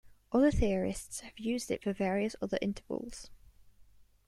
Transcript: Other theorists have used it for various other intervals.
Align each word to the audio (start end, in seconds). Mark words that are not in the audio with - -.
Other 0.31 0.49
theorists 0.49 1.19
have 1.19 1.37
used 1.37 1.69
it 1.69 1.83
for 1.83 1.93
various 1.93 2.35
other 2.41 2.57
intervals. 2.59 3.29